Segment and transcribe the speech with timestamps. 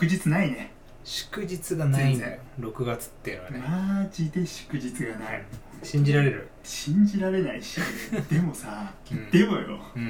[0.00, 0.70] 祝日ないね。
[1.04, 2.40] 祝日がないんだ全よ
[2.72, 5.44] 6月っていうのはね、マジで祝日がない。
[5.82, 6.48] 信じられる？
[6.62, 7.80] 信じられないし
[8.30, 9.30] でもさ、うん。
[9.30, 9.78] でもよ。
[9.94, 10.08] うん。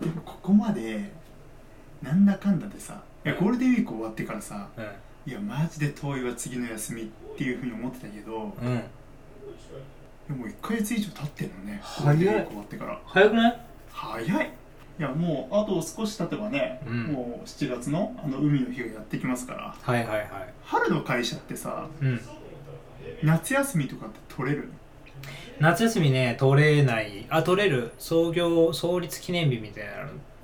[0.00, 1.10] でもここまで
[2.02, 4.66] なんだかんだでさいやゴールデンウィーク終わってからさ
[5.26, 7.06] いやマジで遠いは次の休みっ
[7.36, 8.68] ていうふうに思ってたけどうん。
[8.68, 8.82] うん
[10.28, 12.16] でも1ヶ月以上経ってんのね早い。
[12.16, 13.00] ゴールデンウィーク終わってから。
[13.04, 13.60] 早くない？
[13.92, 14.50] 早い
[15.00, 17.04] いやもうあと少し経てばね、うん。
[17.04, 19.74] もう7月のあの海の日がやってきますから。
[19.80, 20.28] はいはいはい。
[20.62, 22.20] 春の会社ってさうん。
[23.22, 24.68] 夏休みとかって取れる
[25.58, 27.24] 夏休みね取れない。
[27.30, 27.92] あ取れる。
[27.98, 29.90] 創業創立記念日みたいな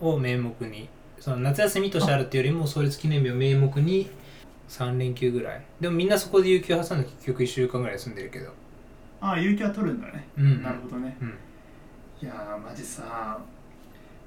[0.01, 0.88] のを名目に。
[1.20, 4.09] その夏休みとしてあるっていうよりも創立記念日を名目に
[4.70, 5.62] 3連休ぐらい。
[5.82, 8.54] でもみんなそこで有給挟んで結局1週間ぐらい休んでるけど。
[9.20, 10.62] ああ有給は取るんだね、うん。
[10.62, 11.15] なるほどね。
[11.20, 11.38] うん。
[12.23, 13.38] いやーマジさ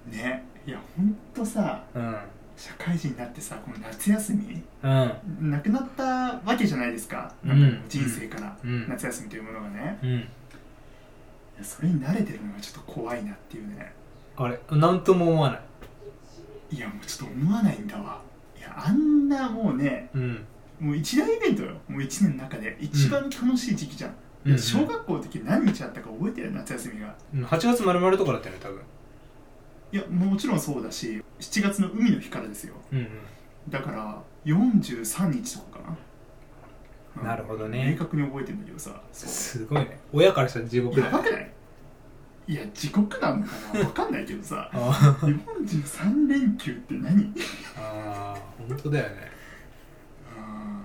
[0.10, 0.44] ね。
[0.66, 2.18] いやほんとさうん。
[2.58, 4.62] 社会人になってさこの夏休み？
[4.84, 5.50] うん。
[5.50, 7.62] なくなったわけじゃないですか、うん。
[7.62, 8.88] なんか人生から、うん。
[8.90, 9.98] 夏休みというものがね。
[10.04, 10.28] うん。
[11.64, 13.94] それに慣れてるのがちょっと怖いなっていうね。
[14.36, 16.76] あれなんとも思わない。
[16.76, 18.22] いやもうちょっと思わないんだわ。
[18.58, 20.46] いやあんなもうねうん。
[20.82, 21.74] もう一大イベントよ。
[21.88, 22.78] もう一年の中で。
[22.82, 26.52] 一番楽しい時期じゃん、小学校の時何日あったか覚えてる？
[26.52, 27.16] 夏休みが。
[27.34, 27.46] うん。
[27.46, 28.82] 8月丸々とかだったよね多分
[29.92, 32.76] いやもちろんそうだし7月の海の日からですよ。
[32.92, 33.10] うんうん。
[33.70, 35.98] だから43日とかかな、
[37.22, 37.28] うん。
[37.28, 37.92] なるほどね。
[37.92, 39.02] 明確に覚えてるんだけどさ。
[39.12, 40.00] そすごいね。
[40.14, 41.52] 親からしたら地う獄だよやばくない。
[42.48, 43.80] いや地獄なのかな。
[43.80, 44.70] わかんないけどさ。
[44.74, 47.34] あ43連休って何？
[47.78, 48.36] あ
[48.68, 49.30] 本当だよね。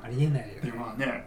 [0.03, 1.27] ありえないよでねまあね。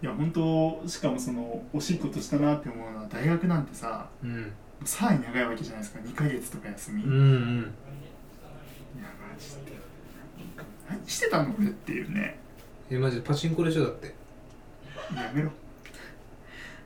[0.00, 4.52] いや本当しかもその惜しいことしたなって思うのは大学なんてさうん
[4.84, 6.00] さらに長いわけじゃないですか。
[6.00, 7.62] 2ヶ月とか休み、いうんうん。
[7.62, 9.78] やマジで。
[10.88, 12.38] 何してたの俺っていうね。
[12.90, 14.14] えマジでパチンコでしょだって。
[15.14, 15.50] やめろ。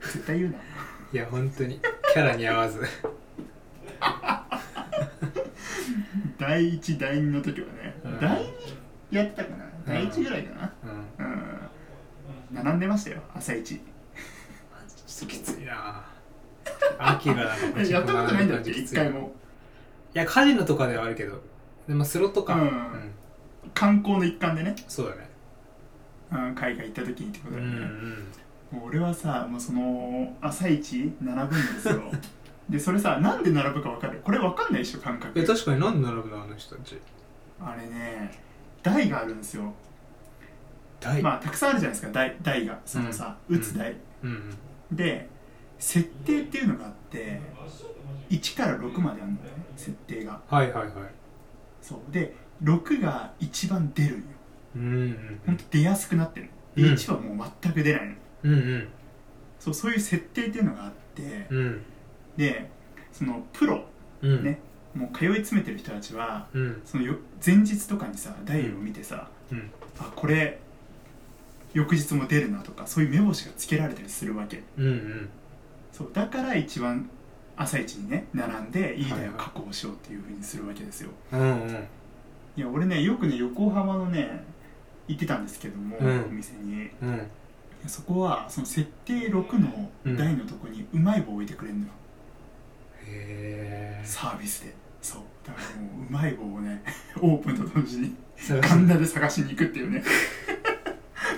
[0.01, 0.57] 絶対言うな。
[0.57, 1.79] いや本当に。
[2.13, 2.81] キャラに合わず。
[6.39, 8.19] 第1第2の時はね、うん。
[8.19, 8.45] 第2
[9.11, 9.65] やってたかな。
[9.85, 10.73] 第1ぐらいかな。
[10.83, 11.27] うん。
[12.51, 13.75] うん、並んでましたよ朝一。
[13.75, 16.12] ちょっときついな
[16.99, 19.33] 秋がなんかパチンコやったことないんだっけ一回も
[20.15, 21.41] いやカジノとかではあるけど。
[21.87, 22.55] でもスロットか。
[22.55, 23.11] うん。
[23.73, 25.29] 観光の一環でね、そうだね。
[26.31, 27.99] うん、海外行った時にってことうんうだよね、ん
[28.71, 32.01] もう俺はさもうその朝一並ぶんですよ。
[32.69, 34.19] でそれさなんで並ぶか分かる？
[34.23, 35.39] これ分かんないでしょ感覚。
[35.39, 36.99] え確かになんで並ぶのあの人たち。
[37.61, 38.31] あれね
[38.81, 39.73] 台があるんですよ。
[40.99, 42.79] 大まあたくさんあるじゃないですか台台が。
[42.85, 43.57] そのさ、うん。
[43.57, 44.49] 打つ台、うん。
[44.91, 45.29] で
[45.83, 47.41] 設定っていうのがあって
[48.29, 50.39] 1から6まであるんだよね設定が。
[50.47, 50.93] はいはいはい。
[51.81, 52.11] そう。
[52.11, 52.33] で
[52.63, 54.25] 6が一番出るんよ。
[54.77, 56.93] うんうんほんと出やすくなってるで、うん。
[56.93, 58.13] 1はもう全く出ないの。
[58.43, 58.87] うんうん。
[59.59, 61.81] そうそういう設定っていうのがあってうん。
[62.37, 62.69] で
[63.11, 63.83] そのプロ
[64.21, 64.43] うん。
[64.43, 64.59] ね
[64.95, 66.81] もう通い詰めてる人たちはうん。
[66.85, 67.15] そのよ
[67.45, 69.69] 前日とかにさダイヤを見てさ、うん。
[69.99, 70.59] あこれ
[71.73, 74.63] 翌日も出るなとかそういう目星がつけられたりするわけ。
[74.77, 75.29] うんうん
[75.93, 77.07] そうだから一番
[77.55, 79.09] 朝一にね並んでいい。
[79.09, 81.11] 台を確保しようっていうふうにするわけですよ。
[81.31, 81.87] うんうん。
[82.57, 84.43] いや俺ねよくね横浜のね
[85.07, 86.23] 行ってたんですけども、うん。
[86.23, 86.89] お店に。
[87.01, 87.21] うん。
[87.85, 91.91] そこはその設定6の台のとこにうまい棒置いてくれるのよ、
[93.05, 94.73] へえサービスで。
[95.01, 95.21] そう。
[95.45, 96.81] だからもううまい棒をね
[97.21, 98.15] オープンと同時に
[98.61, 100.01] 神田で探しに行くっていうね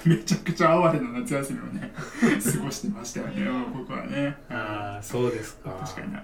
[0.05, 3.47] めちゃくちゃ哀れな夏休みをね 過ごしてましたよね。
[3.73, 4.35] 僕はね。
[4.49, 5.71] ああそうですか。
[5.83, 6.23] 確かにな。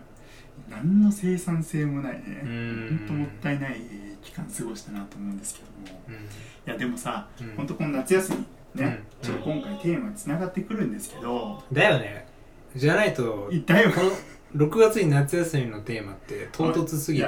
[0.69, 2.41] 何の生産性もないね。
[2.43, 2.97] うん。
[2.99, 3.81] 本当もったいない
[4.21, 6.03] 期間過ごしたなと思うんですけども。
[6.07, 6.13] うん。
[6.15, 6.17] い
[6.65, 7.55] やでもさうん。
[7.55, 9.27] 本当この夏休みね、うん。
[9.27, 12.27] ちょっと今回テーマにつながってくるんですけど、だよね。
[12.75, 17.27] じゃないといだよこの6月に夏休みのテーマって唐突すぎて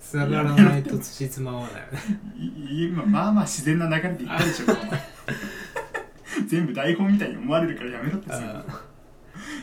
[0.00, 1.98] つながらないとつじつま合わないよね。
[2.36, 4.66] い今まあまあ自然な流れで言ったでしょ
[6.46, 8.64] 全部台本みたいに思われるからやめろってすぐあ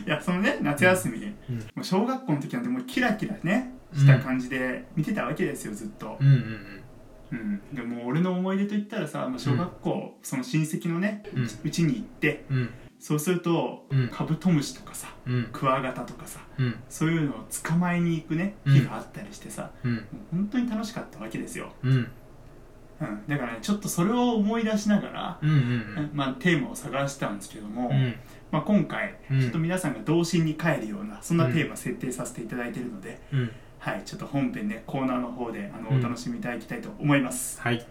[0.06, 1.20] いやそのね夏休み、う
[1.52, 1.58] ん。
[1.58, 6.06] もう小学校の時なんてもうキラキラねした感じで見てたわけですよずっと。
[6.06, 6.78] ー、うんうん。
[7.30, 11.48] うん、でも俺の思い出といったらさ、まあ、小学校、その親戚のねうん。
[11.64, 12.56] うちに行ってうん。
[12.56, 12.70] うん
[13.00, 14.08] そうすると、うん。
[14.08, 15.48] カブトムシとかさうん。
[15.52, 16.74] クワガタとかさうん。
[16.88, 18.74] そういうのを捕まえに行くねうん。
[18.74, 19.94] 日があったりしてさ、うん。
[19.94, 21.72] もう本当に楽しかったわけですよ、
[23.00, 26.10] うん、だからねちょっとそれを思い出しながら、うんうんうん。
[26.12, 28.14] まあ、テーマを探したんですけども、うん、
[28.50, 37.60] まあ、今回、うん、ちょっと皆さんが童心に帰るようなそんなテーマ設定させていただいているので、うん、はい、ちょっと本編ねコーナーの方であの、お楽しみいただきたいと思います。
[37.60, 37.86] はい。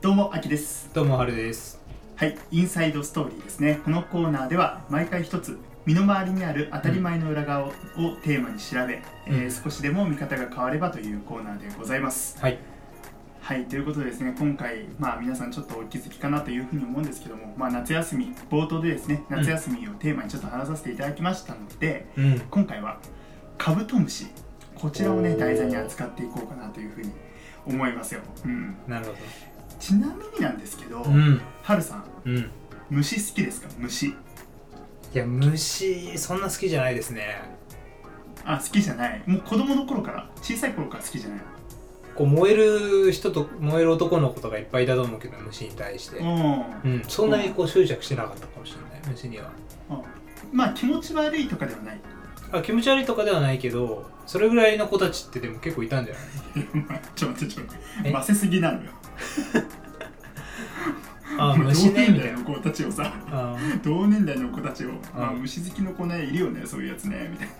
[0.00, 0.88] どうも、あきです。
[0.94, 1.85] どうも、はるです。
[2.16, 3.78] はいインサイドストーリーですね。
[3.84, 7.72] このコーナーでは毎回一つ身の回りにある当たり前の裏側を,、
[8.22, 9.52] テーマに調べ、えーうん。
[9.52, 12.40] 少しでも見方が変わればというコーナーでございます。
[12.40, 12.58] はい。
[13.42, 22.40] はいということでですね今回まあ皆さんちょっとお気づきかなというふうに思うんですけどもまあ夏休み冒頭でですね夏休みをテーマにちょっと話させていただきましたので、うん。
[22.50, 22.98] 今回は
[23.58, 24.28] カブトムシ
[24.74, 27.12] こちらをね題材に扱っていこうかなというふうに
[27.66, 29.12] 思いますよ、うん、なるほ
[29.78, 31.40] ちなみになんですけど、どうん。
[31.62, 32.36] はるさんうん。
[32.38, 32.44] い
[32.90, 33.68] 虫好きですか？
[33.78, 34.14] 虫。
[35.12, 37.42] や虫そんな好きじゃないですね。
[38.44, 39.22] あ好きじゃない。
[39.26, 40.28] もう子供の頃から？
[40.42, 41.40] 小さい頃から好きじゃない
[42.14, 46.18] こう燃える人と燃える男の子とかいっぱいいたと思うけど虫に対して。
[46.18, 46.60] うん。
[46.84, 47.02] うん。
[47.08, 49.50] そんなにこう執着してなかったかもしれない虫には。
[49.90, 50.56] うん。
[50.56, 52.00] まあ気持ち悪いとかではない。
[52.52, 57.00] あ気持ち悪いとかではないけどそれぐらいの子たちってでも結構いたんじゃない？
[57.16, 58.08] ちょっと待ってちょっと待って。
[58.08, 58.12] え？
[58.12, 58.90] ませすぎなのよ
[61.38, 62.38] あまあ虫同ねみたいな。
[62.38, 67.54] 年代の子たちをさあ同年代の子たちを、まあ、うん虫好きの子ねいるよねそういうやつねみたいな。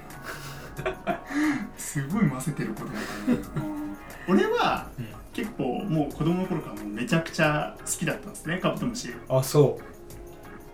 [1.76, 2.92] すごい混ぜてる子だか
[3.28, 3.96] らね、うん
[4.28, 5.06] 俺はうん。
[5.32, 9.14] 結構もう子供の頃からもうめちゃくちゃ好きだったんですねカブトムシ。
[9.28, 9.78] あそ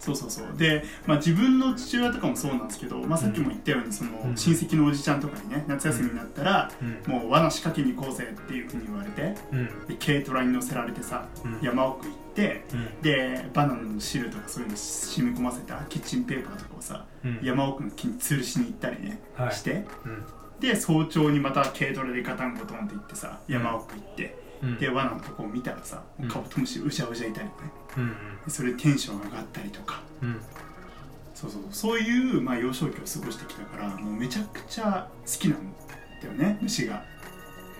[0.03, 0.57] そうそうそう。
[0.59, 4.37] で、まあ、自分の父親とかもそうなんですけど、まあ、さっきも言ったようにそのうん。
[4.37, 6.71] 親戚のおじちゃんとかにね夏休みになったら、
[7.07, 9.67] もう罠仕掛けに行こうぜっていうふうに言われてうん。
[9.87, 11.59] で軽トラに乗せられてさうん。
[11.63, 13.01] 山奥行ってうん。
[13.01, 17.39] でバナナの汁とかそういうの染み込ませたキッチンペーパーとかをさうん。
[17.43, 19.53] 山奥の木に吊るしに行ったりね、はい。
[19.55, 19.85] して。
[20.05, 20.25] うん。
[20.61, 24.42] で早朝にまた軽トラでガタンゴトンって行ってさ山奥行って、うん
[24.79, 27.53] で罠のとこを見たらさうんカブトムシうじゃうじゃいたりね。
[27.97, 28.09] うん
[28.45, 30.01] でそれでテンション上がったりとか。
[30.23, 30.41] うん。
[31.35, 32.01] そうそうそう。
[32.01, 35.59] いう、まあ、幼少期を過ごしてきたからもうめちゃくちゃ好きなん
[36.21, 37.05] だよね虫が。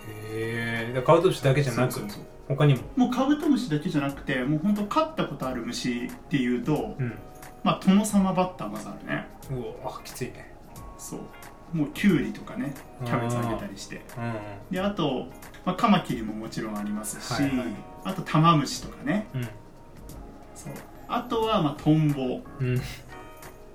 [0.09, 1.03] へえ。
[1.07, 2.81] カブトムシだけじゃなくそうそう他にも？
[2.97, 7.15] もうカブトムシだけじゃなくてもう本当飼ったことある虫っていうと、うん。
[7.63, 9.29] まあトノサマバッターまずあるね。
[9.51, 10.53] うわあきついね。
[10.99, 11.21] そう。
[11.73, 12.75] もうキュウリとかね
[13.05, 14.03] キャベツあげたりして。
[14.19, 14.75] うん。
[14.75, 15.29] であと、
[15.65, 17.67] まあ、カマキリももちろんありますし、はいはい。
[18.05, 19.29] あとタマムシとかね。
[19.35, 19.43] うん。
[20.55, 20.73] そう。
[21.09, 22.41] あとはまあトンボ。
[22.61, 22.81] うん。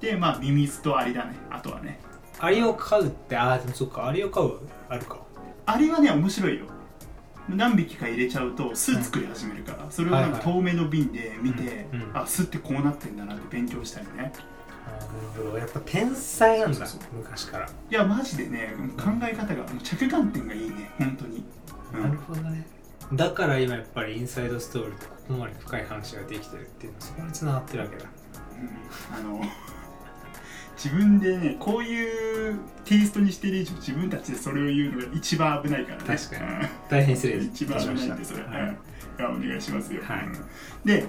[0.02, 1.36] でまあミミズとアリだね。
[1.50, 2.00] あとはね。
[2.40, 4.08] アリを飼うってああでもそっか。
[4.08, 4.60] アリを飼う？
[4.90, 5.18] あるか。
[5.66, 6.66] アリはね面白いよ。
[7.50, 12.02] 何匹か入れちゃうと巣作り始めるから、それをなんかはい透明の瓶で見て、うん。
[12.02, 12.18] うん。
[12.18, 14.14] あ巣ってこうなってんだなって勉強したりね。
[14.16, 14.34] なる
[15.46, 15.58] ほど。
[15.58, 17.66] やっぱ天才なんだ昔から。
[17.66, 20.92] いやマジでね考え方が着眼点がいいね。
[21.00, 21.44] 本当に、
[21.94, 22.04] うん。
[22.04, 22.68] なるほどね。
[23.14, 28.06] だから今やっぱりインサイドストーリーとここまで深い話ができてるっていうのはそこに繋がってるわけだ。
[29.14, 29.34] うん。
[29.34, 29.42] あの
[30.76, 36.04] 自分でねこういうテイストにしてる以上自分たちでそれを言うのが一番危ないからね。
[36.06, 36.44] 確かに。
[36.44, 36.70] うん。
[36.90, 38.78] 大変失礼一番危ないんでそれ、はい。
[39.20, 39.26] うん。
[39.26, 40.26] お願いしますよ、はい。
[40.26, 40.34] うん。
[40.86, 41.06] で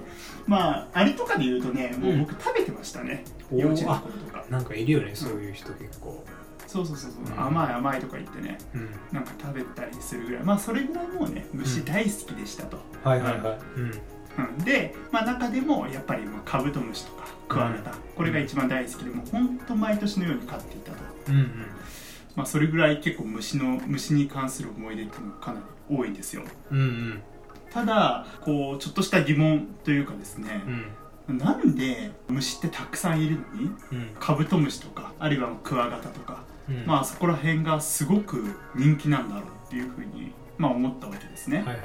[0.47, 3.59] まあアリとかで言うとねもう僕食べてましたね、おー。
[3.59, 4.45] 幼稚園の頃とか。
[4.49, 6.25] なんかいるよねそういう人結構
[6.69, 7.45] そうそうそうそう、うん。
[7.47, 8.89] 甘い甘いとか言ってねうん。
[9.11, 10.43] なんか食べたりするぐらい。
[10.43, 13.57] まあそれぐらいもうね虫大好きでしたと、はいはいはい。
[13.75, 13.91] うん。
[14.37, 14.63] うん。
[14.63, 20.97] で、まあ、中でもやっぱりまあカブトムシとかクワガタ、これが一番大好きでもうほんと毎年のように飼っていたと、
[21.29, 21.49] うんうん。
[22.35, 25.65] まあ、それぐらい結構虫の虫に関する思い出っていうのがかなり
[25.97, 26.43] 多いんですよ。
[26.71, 27.21] うんうん。
[27.71, 30.63] ただこうちょっとした疑問というかですね。
[31.27, 31.37] う、ん。
[31.37, 34.09] なんで虫ってたくさんいるのにうん。
[34.19, 36.85] カブトムシとかあるいはクワガタとか、うん。
[36.85, 41.77] まあそこら辺がすごく人気なんだろうっていうふうに、まあ、思ったわけですね、はいはい。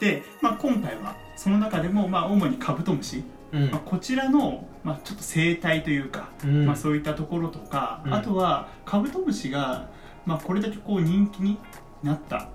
[0.00, 3.70] で、まあ、今回はその中でも、まあ、主にカブトムシ、うん。
[3.70, 6.66] まあ、こちらの、まあ、ちょっと生態というか、うん。
[6.66, 8.14] まあ、そういったところとか、うん。
[8.14, 9.88] あとはカブトムシが、
[10.24, 11.58] まあ、これだけこう人気に
[12.02, 12.48] なった。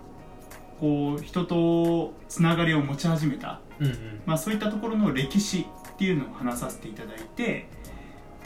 [0.79, 4.21] こう人とつながりを持ち始めた、うんうん。
[4.25, 7.67] まあ、そういったところの歴史っていうのを話させていただいて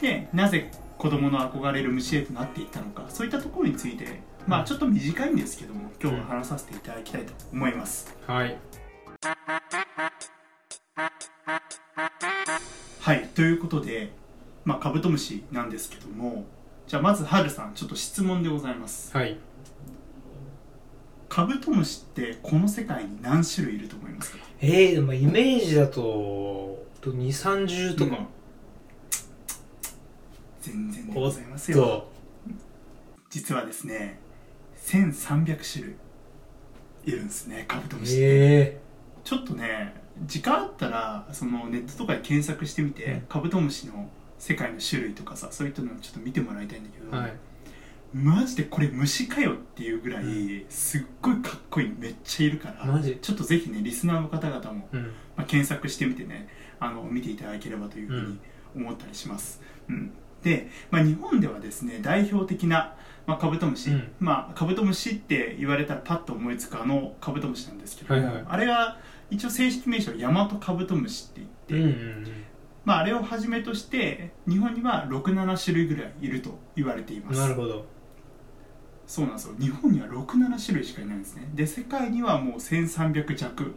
[0.02, 8.16] でなぜ子供の憧れる虫へとなっていったのかそういったところについてまあちょっと短いんですけども今日は話させていただきたいと思います。
[8.26, 8.56] はい。
[13.00, 14.12] はいということで、
[14.64, 16.44] まあ、カブトムシなんですけども
[16.88, 19.16] じゃあまずはるさんちょっと質問でございます。
[19.16, 19.38] はい。
[21.28, 24.38] カブトムシってこの世界に何種類いると思いますか？
[24.60, 28.26] えー、でもイメージだと2 3 0とか、うん
[30.70, 31.78] 全然でございますよ。
[31.78, 32.12] と。
[33.30, 34.18] 実はですね
[34.84, 35.96] 1300種類
[37.04, 38.80] いるんですねカブトムシって、え
[39.24, 39.94] ちょっとね
[40.24, 43.20] 時間あったらそのネットとかで検索してみて、うん。
[43.22, 44.08] カブトムシの
[44.38, 47.32] 世界の種類とかさそういったのをちょっと見てもらいたいんだけど、ー、はい。
[48.14, 53.18] マジでこれ虫かよっていうぐらい、うすっごいかっこいいのめっちゃいるからマジ。
[53.20, 55.02] ちょっとぜひねリスナーの方々も、うん。
[55.36, 56.48] まあ、検索してみてね
[56.80, 58.38] あの見ていただければというふうに
[58.74, 60.08] 思ったりします、うん。
[60.08, 60.14] で、
[60.90, 62.94] まあ、日本ではですね代表的な、
[63.26, 64.12] まあ、カブトムシ、うん。
[64.20, 68.44] まあ、カブトムシって言われたらパッと思いつくあのカブトムシなんですけども、はいはい。
[68.48, 68.98] あれが
[69.30, 72.44] 一応正式名称ヤマトカブトムシってうん言って、うん
[72.84, 77.40] まあ、あれをはじめとして日本には67種類ぐらいいると言われています。
[77.40, 77.84] なるほど。
[79.08, 79.54] そうなんですよ。
[79.58, 81.48] 日本には67種類しかいないんですね。
[81.54, 83.74] で世界にはもう1300弱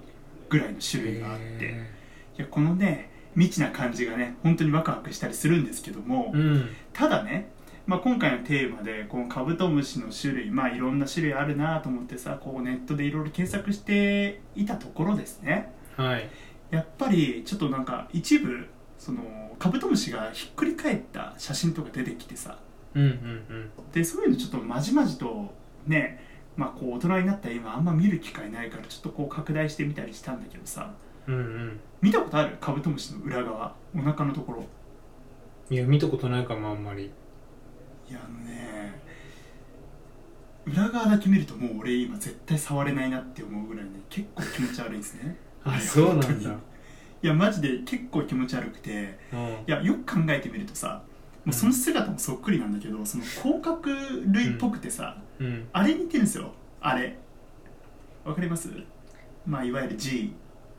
[0.47, 1.45] ぐらいの種類があって。
[1.65, 1.99] へ
[2.37, 6.69] いやこのね未知な感じがね本当にワクワクしたりするんですけども、ーうん。
[6.93, 7.51] ただね、
[7.85, 15.73] まあ、今回のテーマでこのカブトムシの種類まあいろんな種類あるなと思ってさこうネットでいろいろ検索していたところですね。
[15.95, 16.29] はい。
[16.71, 18.67] やっぱりちょっとなんか一部
[18.97, 19.21] その
[19.57, 22.57] カブトムシがひっくり返った写真とか出てきてさ。
[22.95, 25.53] うんうんでそういうのちょっとまじまじと
[25.85, 26.23] ね
[26.57, 30.93] まあこう大人になった今あんま見る機会ないからちょっとこう拡大してみたりしたんだけどさ。
[31.27, 32.57] うんうんうん見たことある？
[32.61, 33.75] カブトムシの裏側。
[33.95, 34.65] お腹のところ。
[35.69, 37.11] いや見たことないかもあんまり。
[38.09, 38.99] いやあのね
[40.65, 45.35] 裏側だけ見るともう俺今絶対触れないなって思うぐらいね結構気持ち悪いんですね。
[45.63, 46.51] あれそうなんだ。
[47.21, 49.39] いやマジで結構気持ち悪くてうん。
[49.39, 51.03] いやよく考えてみるとさ
[51.45, 53.77] もうその姿もそっくりなんだけど、その甲殻
[54.33, 55.67] 類っぽくてさ、うん。
[55.71, 56.51] あれに似てるんですよ。
[56.81, 57.17] あれ。
[58.25, 58.69] わかります？
[59.47, 60.33] まあいわゆる G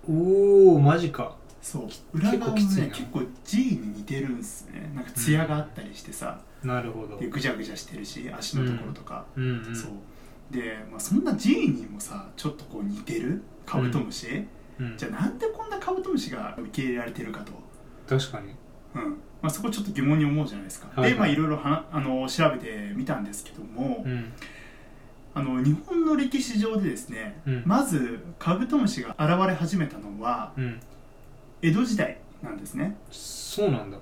[0.09, 1.37] おおマジか。
[1.61, 1.89] そう。
[2.17, 4.91] 裏側も結構結構 G に似てるんですね。
[4.95, 7.19] なんかツヤがあったりしてさ、なるほど。
[7.19, 9.77] でぐじゃぐじゃしてるし足のところとか、うんうん。
[9.77, 9.91] そう。
[10.51, 13.43] で、まあ、そんな G にもさちょっとこう似てる？
[13.67, 14.47] カブトムシ、
[14.79, 14.97] うん。
[14.97, 17.53] じゃあなんでこんなカブトムシが受け入れられてるかと、
[18.09, 18.55] 確かに。
[18.95, 19.11] うん。
[19.43, 21.13] まあ、そこちょっと疑問に思うじゃないですか、はいはい。
[21.13, 24.33] でまあいろいろはなあの調べてみたんですけども、うん
[25.33, 27.63] あの日本の歴史上でですね、うん。
[27.65, 30.81] まずカブトムシが現れ始めたのはうん。
[31.63, 32.97] 江戸時代なんですね。
[33.11, 33.99] そうなんだ。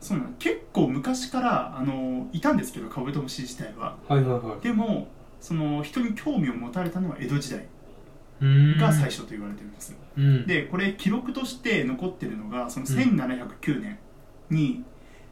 [0.00, 3.96] そうなの結構昔からあのいたんですけどカブトムシ自体は。
[4.08, 4.60] はいはいはい。
[4.62, 5.08] でも
[5.40, 7.66] その人に興味を持たれたのは江戸時代
[8.40, 8.78] うーん。
[8.78, 9.90] が最初と言われてるんです。
[9.90, 10.46] よ、うん。
[10.46, 13.98] でこれ記録として残ってるのがその1709年
[14.48, 14.84] に、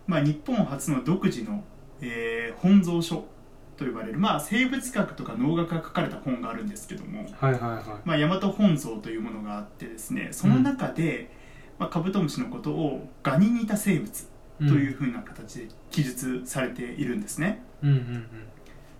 [0.06, 1.64] まあ、日本初の独自の、
[2.02, 3.24] えー本草書
[3.78, 11.30] と呼ばれる、まあ、生物学とか農学が書かれた本があるんですけども、はいはいはまあ、大和本草というものがあってですねその中で、
[11.78, 14.28] まあ、カブトムシのことをガに似た生物
[14.60, 18.26] いというふうな形で記述されているんですね、うんうん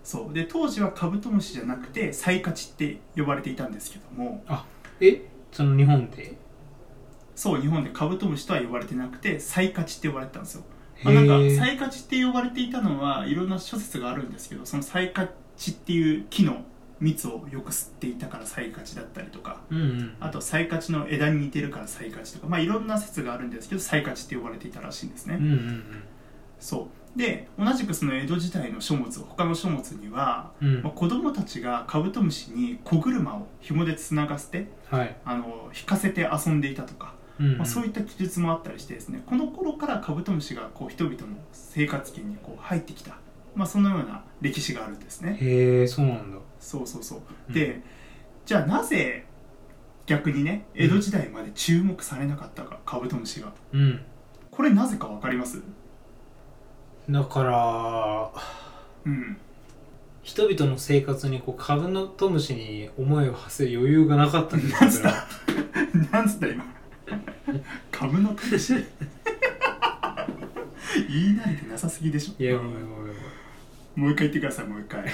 [0.01, 0.33] そう。
[0.33, 4.43] で当時はカブトムシじゃなくてサイカチって呼ばれていたんですけども。
[4.49, 4.57] うん
[5.05, 5.21] え？
[5.51, 6.37] その日本で？
[7.35, 10.63] そう日本でカブトムシとは呼ばれてなくてサイカチって呼ばれてたんですよ、
[11.03, 11.57] まあ、なんかへー。
[11.57, 16.63] サイカチって呼ばれていたのはいろんな諸説があるんですけどそのサイカチっていう木の
[16.99, 20.15] 蜜をよく吸っていたからサイカチだったりとかうんうん。
[20.19, 25.83] あとサイカチの枝に似てるからサイカチとかまあいろんな説があるんですけどサイカチって呼ばれていたらしいんですね、うんうん
[26.59, 27.17] そう。
[27.17, 30.75] で同じくその江戸時代の書物他の書物には、うん。
[30.75, 35.15] うんまあ、子供たちがカブトムシに小車を紐でつながせてはい。
[35.23, 43.15] あの引かせて遊んでいたとかうんまあ、そういった記述もあったりしてですねこの頃からカブトムシがこう人々の生活圏にこう入ってきた、
[43.55, 45.37] まあ、そのような歴史があるんですね。
[45.39, 46.37] へえそうなんだ。
[46.59, 47.21] そうそうそう。
[47.47, 47.53] うん。
[47.53, 47.81] で
[48.45, 49.25] じゃあなぜ
[50.05, 53.53] 逆にね江戸時代まで注目されなかったかカブトムシが。
[53.71, 54.01] うん。
[54.51, 55.61] これなぜか分かります？
[57.09, 58.31] だから
[59.05, 59.37] うん。
[60.23, 66.17] 人々の生活にこうカブトムシに思いを馳せる余裕がなかったんですなんつった？
[66.17, 66.65] なんつった今？
[67.91, 68.73] カムシ
[71.07, 72.43] 言い慣れてなさすぎでしょ。
[72.43, 73.15] いやごめんごめんごめん。
[73.95, 75.05] もう一回言ってくださいもう一回。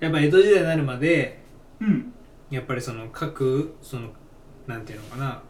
[0.00, 1.42] やっぱ江戸時代になるまで
[1.80, 2.12] うん。
[2.50, 4.10] やっぱりその各その
[4.66, 5.42] なんていうのかな。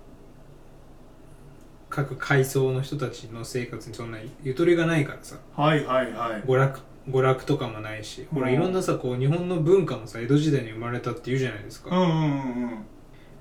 [1.91, 5.37] 各階層の人たちの生活にそんなゆとりがないからさ。
[5.57, 6.43] はいはいはい。
[6.43, 8.27] 娯楽娯楽とかもないし。
[8.33, 8.55] ほらうん。
[8.55, 12.79] いろんなさこう日本の文化もさ江戸時代に生まれたっていうじゃないですか、うんうんうんうん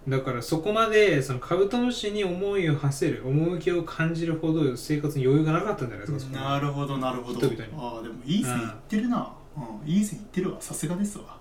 [0.08, 7.40] だからそこまでそのカブトムシに思いを馳せる趣を感じるほど生活に余裕がなかったんじゃないですかなるほどなるほど。
[7.40, 7.74] 人々に。
[7.78, 9.90] ああでもいい線いってるな、うん。
[9.90, 11.38] いい線いってるわさすがですわ、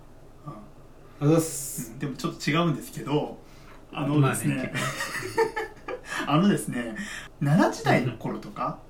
[1.20, 1.28] うん。
[1.28, 1.92] あざっす。
[1.92, 1.98] うん。
[2.00, 3.38] でもちょっと違うんですけど
[3.92, 4.72] あのですね,、
[6.26, 6.96] あのですね
[7.38, 8.80] 奈良時代の頃とか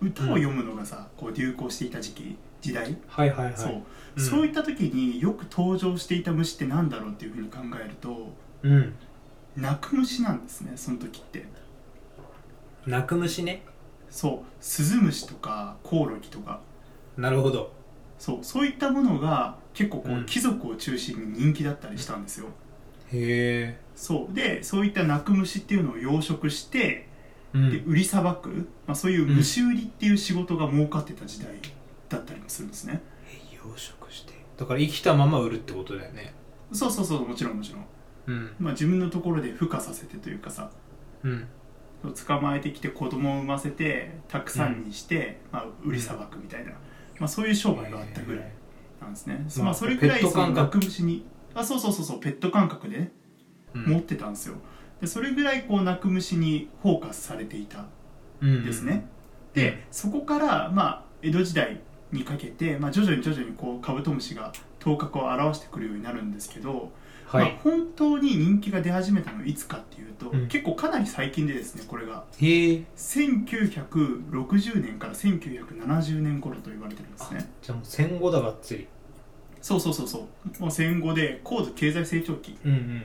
[0.00, 3.54] 歌を読むのがさこう流行していた時期時代、はいはいはい。
[3.56, 3.82] そう、
[4.16, 4.24] うん。
[4.24, 8.30] そういった時によく登場していた虫ってなんだろうっていうふうに考えると
[8.62, 8.94] うん。
[9.56, 11.44] 鳴く虫なんですねその時って。
[12.86, 13.62] 鳴く虫ね。
[14.10, 14.46] そう。
[14.60, 16.60] スズムシとかコオロギとか。
[17.16, 17.72] なるほど。
[18.18, 18.38] そう。
[18.42, 20.26] そういったものが結構こう、うん。
[20.26, 22.46] 貴族を中心に人気だったりしたんですよ。
[23.12, 23.78] へえ。
[23.94, 24.34] そう。
[24.34, 27.08] でそういった鳴く虫っていうのを養殖して、
[27.52, 27.70] うん。
[27.70, 31.52] で売りさばく、まあ、そういう虫売りっていう仕事が儲かってた時代
[32.08, 33.02] だったりもするんですね、
[33.54, 34.32] 養殖して。
[34.56, 36.34] だから生きたまま売るってことだよね。
[36.72, 37.84] そうそうそうもちろんもちろん、
[38.26, 38.50] うん。
[38.58, 40.70] まあ、自分のところで孵化させてというかさ
[41.24, 41.48] うん
[42.26, 46.72] 捕まえてきて子供を産ませてたくさんにして、まあ、売りさばくみたいな、
[47.18, 48.52] まあ、そういう商売があったぐらい
[49.00, 50.78] なんですね、まあまあ、それぐらいペットその感覚。
[50.78, 51.24] 鳴く虫に
[51.54, 52.20] あそうそうそうそう。
[52.20, 53.12] ペット感覚でね
[53.74, 53.84] うん。
[53.84, 54.56] 持ってたんですよ。
[55.00, 57.88] でそれぐらいこう鳴く虫にフォーカスされていたん。
[58.42, 59.06] ですね、
[59.54, 66.90] でそこからまあ江戸時代にかけて、まあ、徐々に徐々にこうカブトムシが頭角を現してくるようになるんですけど、
[67.32, 70.48] まあはい、本当に人気が出始めたのはいつかっていうと、うん。
[70.48, 72.24] 結構かなり最近でですねこれが。
[72.38, 72.84] へえ。
[72.96, 77.50] 1960年から1970年頃と言われてるんですね。
[77.62, 78.86] じゃあもう戦後だがっつり。
[79.60, 80.26] そうそうそうそ
[80.58, 80.62] う。
[80.62, 82.58] もう戦後で高度経済成長期。
[82.64, 83.02] うんうん。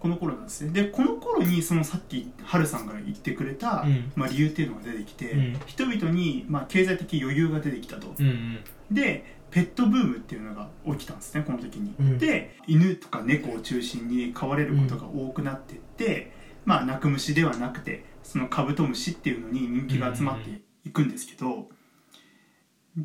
[0.00, 0.72] この頃なんですね。
[0.72, 4.12] でこの頃にそのさっきハルさんが言ってくれた、うん。
[4.16, 5.60] まあ、理由っていうのが出てきて、うん。
[5.66, 8.14] 人々に、まあ、経済的余裕が出てきたと。
[8.18, 8.58] うんうん。
[8.90, 12.18] でペットブームっていうのが起きたんですねこの時に、うん。
[12.18, 16.32] で犬とか猫を中心に飼われることが多くなっていって、
[16.64, 21.68] まあ鳴く虫ではなくてそのカブトムシっていうのに人気が集まっていくんですけど、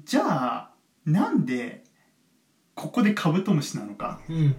[0.06, 0.72] じゃあ
[1.06, 1.84] なんで
[2.76, 4.22] ここでカブトムシなのか？
[4.30, 4.36] うん。
[4.36, 4.56] い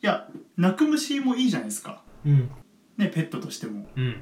[0.00, 2.02] や鳴く虫もいいじゃないですか。
[2.24, 2.50] うん。
[2.96, 3.86] ねペットとしても。
[3.96, 4.20] うん。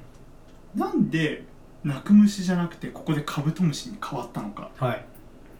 [0.74, 1.44] なんで
[1.84, 4.70] 鳴く虫じゃなくてここでカブトムシに変わったのか？
[4.78, 5.04] はい。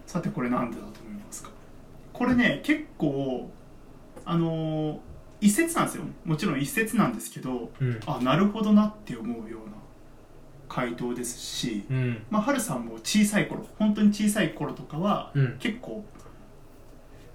[0.07, 1.02] さてこれなんでだと
[2.23, 3.51] これね結構
[4.25, 4.99] あのー
[5.41, 6.05] 一説なんですよ。
[6.25, 7.99] もちろん一説なんですけどうん。
[8.07, 9.73] あなるほどなって思うような
[10.69, 12.23] 回答ですしうん。
[12.31, 15.57] まあハルさんも小さい頃本当に小さい頃とかはうん。
[15.59, 16.05] 結構、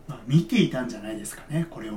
[0.07, 1.95] まあ、見ていたんじゃないですかねこれを。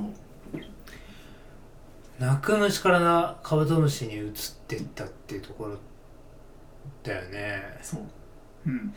[2.19, 4.33] 鳴く虫からなカブトムシに移っ
[4.67, 5.77] てったっていうところ
[7.03, 7.79] だよね。
[7.81, 8.01] そう。
[8.67, 8.93] うん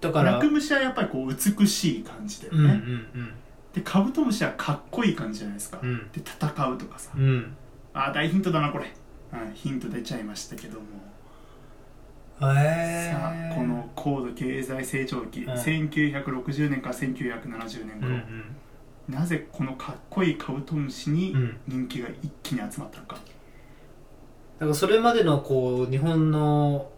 [0.00, 3.30] だから鳴く虫はやっぱりこう美しい感じだようんうんね、
[3.74, 5.88] でカブトムシはかっこいい感じじゃないですか、うん。
[5.90, 7.54] うんで戦うとかさ、うん。
[7.92, 8.92] あ大ヒントだなこれ、
[9.32, 10.86] うん、ヒント出ちゃいましたけども、
[12.52, 15.52] へえさあこの高度経済成長期、うん。
[15.52, 18.56] 1960年から1970年うんう頃、ん。
[19.08, 21.56] なぜこのかっこいいカブトムシにうん。
[21.68, 23.20] 人気が一気に集まったのか、だ
[24.60, 26.89] からそれまでのこう日本の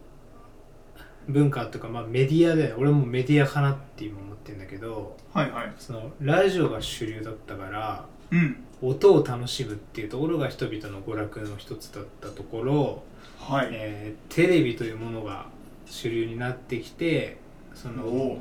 [1.27, 5.73] 文化とか、まあ、メディアで俺もメディアかなって今思ってるんだけどはいはい。
[5.77, 8.57] そのラジオが主流だったからうん。
[8.81, 13.03] 音を楽しむっていうところが人々の娯楽の一つだったところ、
[13.39, 15.47] はい、えーテレビというものが
[15.85, 17.37] 主流になってきて
[17.73, 18.37] その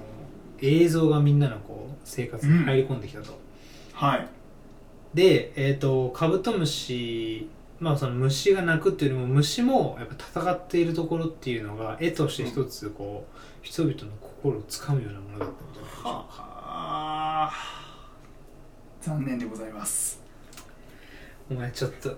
[0.60, 3.38] 映像がみんなのこう生活に入り込んできたと。
[3.92, 4.28] はい。
[5.14, 7.48] で、えー、とカブトムシ
[7.82, 16.08] まあその虫が鳴くっていうよりも虫もやっぱ戦っているところっていうのが絵として一つこう、人々の心をつかむようなものだったんじゃないでしょうか。
[16.08, 16.26] は
[17.50, 17.52] あ
[19.00, 20.22] 残念でございます
[21.50, 22.16] お前ちょっと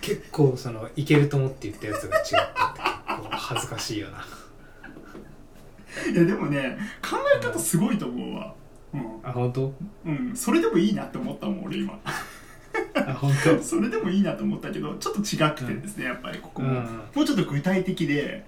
[0.00, 4.24] 結構そのいけると思って言ったやつが違ったって結構恥ずかしいよな。
[6.12, 8.54] いやでもね考え方すごいと思うわ
[8.94, 9.74] うん、あ本当？
[10.06, 11.98] うん、それでもいいなって思ったもん俺今？
[13.62, 16.84] それでもいいなと思ったけどちょっと違くてですね、やっぱりここも、うん。
[17.14, 18.44] もうちょっと具体的で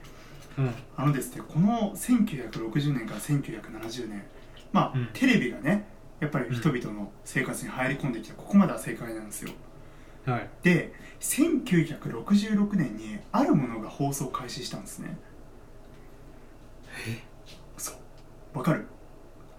[0.59, 0.75] うん。
[0.97, 4.23] あのですねこの1960年から1970年
[4.73, 5.09] まあ、うん。
[5.13, 5.87] テレビがね
[6.21, 9.53] やっぱり人々の生活に入り込んできたここまでは正解なんですよ。
[10.27, 10.49] はい。
[10.63, 15.19] で1966年にあるものが放送開始したんですね。
[17.77, 17.93] そ
[18.55, 18.59] う。
[18.59, 18.87] わかる。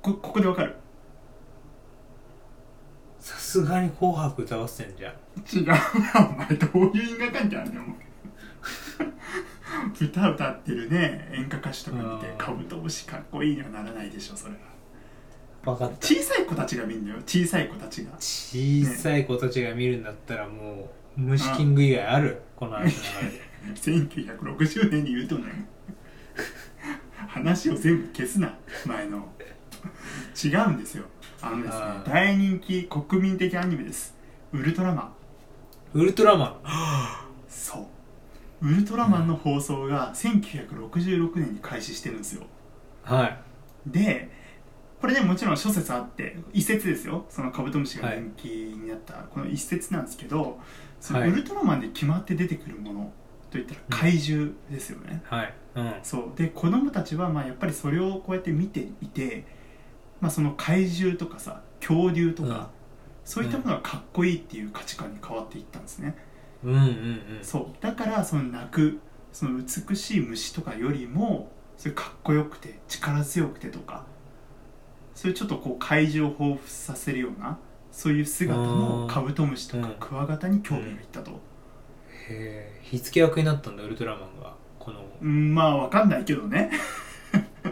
[0.02, 0.76] こここでわかる
[3.26, 5.14] さすがに紅白歌合戦じゃん。
[5.52, 6.48] 違うなお前。
[6.50, 7.96] どういう因果関係あんねんお前。
[10.08, 12.38] 歌歌ってるね演歌歌手とか見てうん。
[12.38, 14.60] カブトムシかっこいいにはならないでしょそれは。
[15.74, 16.06] 分かった。
[16.06, 18.12] 小さい子たちが見るのよ小さい子たちが。
[18.20, 23.42] 小さい子たちが見るんだったらもう虫キング以外あるこの話の流れで。
[24.38, 25.66] 1960年に言うとね
[27.28, 28.54] 話を全部消すな
[28.86, 29.28] 前の。
[30.44, 31.06] 違うんですよ
[31.42, 34.16] あのですね大人気国民的アニメです。
[34.54, 35.12] ウルトラマン。
[35.94, 36.56] ウルトラマン。
[37.48, 37.88] そ
[38.62, 38.68] う。
[38.68, 42.44] ウルトラマンの放送が1966年に開始してるんですよ。
[43.04, 43.38] はい。
[43.86, 44.30] で
[45.00, 47.26] これねもちろん諸説あって一説ですよ。
[47.30, 50.60] そのカブトムシが人気になった、この一説なんですけど
[51.00, 51.30] そのはい。
[51.30, 53.14] ウルトラマンで決まって出てくるもの
[53.52, 55.54] といったら怪獣ですよね、はい。
[55.76, 55.94] うん。
[56.02, 56.38] そう。
[56.38, 59.46] で子供たちはまあやっぱりそれをこうやって見ていて
[60.22, 62.66] まあ、その怪獣とかさ恐竜とか、うん。
[63.24, 66.16] そういったものがかっこいいっていう価値観に変わっていったんですね、
[66.64, 67.40] うんうんうん。
[67.42, 67.68] そう。
[67.82, 69.00] だからその鳴く
[69.34, 74.06] その美しい虫とかよりもそれかっこよくて力強くてとか
[75.14, 77.58] そういうちょっとこう怪獣を彷彿させるような
[77.92, 79.94] そういう姿のカブトムシとかうん。
[80.00, 81.36] クワガタに興味がいったと、へ
[82.30, 84.54] え火付け役になったんだウルトラマンが。
[84.80, 85.02] この。
[85.22, 86.72] うん、まあわかんないけどね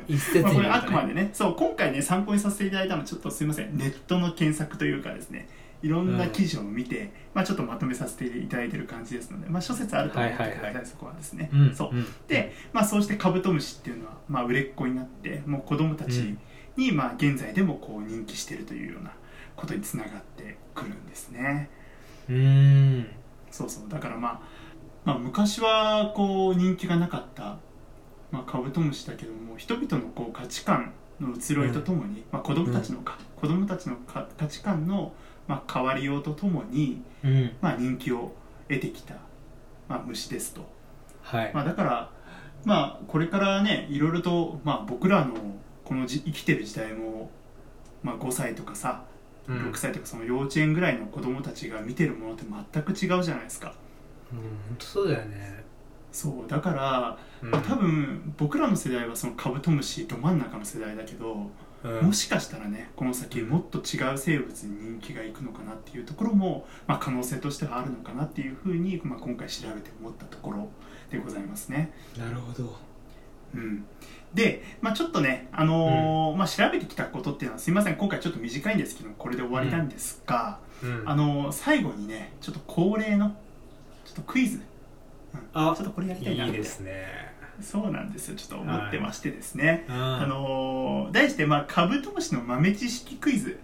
[0.08, 1.30] 一説まあ、これあくまでね。
[1.34, 3.78] そう今回ね参考にさせていただいたのはちょっとすいません。
[3.78, 5.48] ネットの検索というかですね。
[5.84, 11.90] いろんな記事を見て、まあ、ちょっとまとめさせていただいてる感じですので、まあ、諸説あると思ってください,、はいはいはいそこはですね、うんそう。
[11.92, 12.06] うん。
[12.28, 16.38] で、まあ、そうしてカブトムシっていうのは、まあ、売れっ子になってもう子供たち
[16.78, 19.12] に、まあ、現在でもこう人気してるというような
[19.58, 21.70] ことにつながってくるんですね。
[22.30, 23.08] うーん。
[23.52, 23.90] そうそう。
[23.90, 24.42] だからまあ、
[25.04, 27.58] まあ、昔はこう人気がなかった、
[28.34, 30.92] まあ、カブトムシだけども人々のこう価値観
[31.22, 35.14] の移ろいとともに、まあ、子供たちのか、子供たちのか価値観の、
[35.48, 37.52] まあ、変わりようとともに、うん。
[37.62, 38.34] まあ、人気を
[38.68, 39.14] 得てきた、
[39.88, 40.68] まあ、虫ですと。
[41.22, 41.52] はい。
[41.54, 42.10] まあ、だから、
[42.66, 45.36] まあ、これからねいろいろと、まあ、僕らの
[45.86, 47.30] このじ生きてる時代も、
[48.02, 49.04] まあ、5歳とかさ
[49.48, 49.58] うん。
[49.72, 53.76] 6歳とかその幼稚園ぐらいの子供たちが見てるものって全く違うじゃないですか。
[54.32, 54.48] うん本
[54.80, 55.64] 当そうだよね
[56.14, 57.52] そうだから、うん。
[57.64, 61.50] 多分僕らの世代はそのカブトムシど真ん中の世代だけど、
[61.84, 62.06] うん。
[62.06, 70.70] もしかしたらねこの先もっと違う生物に人気がいくのかなっていうところも、まあ、可能性としてはあるのかなっていうふうに、まあ、今回調べて思ったところ
[71.10, 71.92] でございますね。
[72.18, 72.78] なるほど。
[73.56, 73.86] うん、
[74.34, 81.04] で、まあ、ちょっとね、あのーまあ、調べてきたことっていうのはすいません今回ちょっと短いんですけどこれで終わりなんですが、うん。
[81.10, 83.36] あのー最後にねちょっと恒例の
[84.06, 84.64] ちょっとクイズ、うん
[85.54, 86.46] あちょっとこれやりたいな。
[86.46, 87.34] いいですね。
[87.62, 88.36] そうなんですよ。
[88.36, 93.60] ちょっと思ってましてですね、ああのー題して、まあ、カブトムシの豆知識クイズ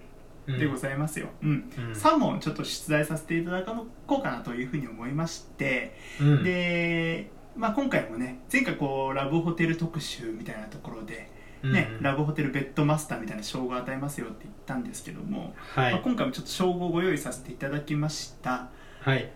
[0.48, 1.72] でございますよ、うん。
[1.78, 1.92] うん。
[1.94, 6.44] 3問ちょっと出題させていただこうかなというふうに思いまして、うん。
[6.44, 11.30] で、まあ、今回もね前回こうラブホテル特集みたいなところで、
[11.64, 12.04] ねうん。
[12.04, 18.70] ラブホテルベッドマスターみたいな称号を与えますよって言ったんですけども、まあ、はい今回もちょっと称号をご用意させていただきました。
[19.02, 19.30] はい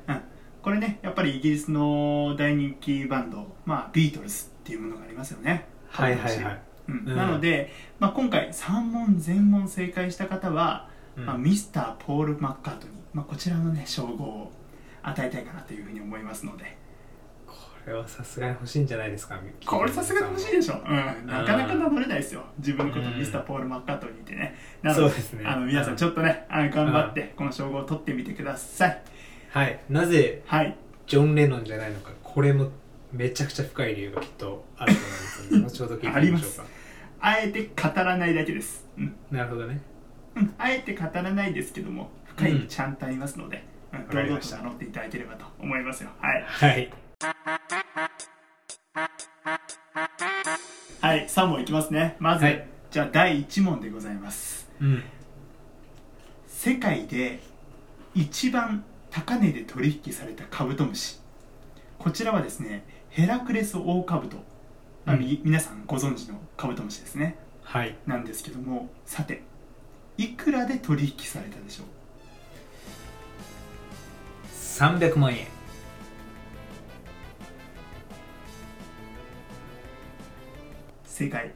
[0.63, 5.67] これねやっぱりイギリスの大人気バンド、まあ、ビートルズっていうものがありますよね。
[5.89, 6.61] はいはいはい。
[6.87, 7.03] うん。
[7.05, 7.15] うん。
[7.17, 11.25] なので、まあ、今回3問全問正解した方は、うん。
[11.25, 14.51] まあ、ミスター・ポール・マッカートニー、まあ、こちらのね称号を
[15.03, 16.77] 与えたいかなというふうに思いますので。
[17.45, 17.55] こ
[17.87, 22.45] れはさすがに欲しいんじゃないですか これさすがに欲しいでしょ、うん、なかなか名乗れないですよ。
[22.57, 24.55] 自分のことうんミスター・ポール・マッカートニーってね。
[24.81, 25.45] なのでそうですね。
[25.45, 29.01] あの皆さんちょっとねあの頑張ってこの称号を取ってみてください
[29.53, 29.79] はい。
[29.87, 30.75] なぜはい。
[31.05, 32.09] ジョン・レノンじゃないのか。
[32.23, 32.71] これも
[33.11, 36.71] めちゃくちゃ深い理由がきっとあると思いますので後ほど聞いてみましょうか。
[37.19, 39.15] あえて語らないだけです、うん。
[39.29, 39.79] なるほどね。
[40.35, 43.63] うん、あえて語らないですけども深い意味ちゃんとありますので、
[43.93, 44.07] うん。
[44.07, 46.09] 堂々と名乗っていただければと思いますよ。
[46.19, 46.43] はい。
[46.47, 46.91] はい。
[50.99, 52.15] はい、3問いきますね。
[52.17, 52.67] まず、はい。
[52.89, 54.67] じゃあ第1問でございます。
[54.81, 55.03] うん。
[56.47, 57.39] 世界で
[58.15, 58.83] 一番
[59.13, 61.19] 高値で取引されたカブトムシ。
[61.99, 64.37] こちらはですね、ヘラクレスオオカブト。
[65.05, 67.37] まあうんみ皆さんご存知のカブトムシですね。
[67.61, 69.43] はいなんですけども、さて、
[70.17, 71.87] いくらで取引されたでしょう
[74.51, 75.45] ？300万円
[81.05, 81.53] 正解。